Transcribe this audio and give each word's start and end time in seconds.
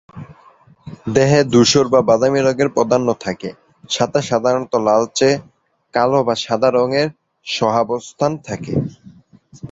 দেহে 1.07 1.39
ধূসর 1.53 1.85
বা 1.93 1.99
বাদামি 2.09 2.39
রঙের 2.39 2.69
প্রাধান্য 2.75 3.07
থাকে, 3.25 3.49
সাথে 3.89 4.19
সাধারণত 4.29 4.73
লালচে, 4.87 5.29
কালো 5.93 6.19
বা 6.27 6.35
সাদা 6.37 6.69
রঙের 6.71 7.07
সহাবস্থান 7.47 8.31
থাকে। 8.47 8.73